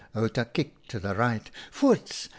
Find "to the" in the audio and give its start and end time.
0.89-1.13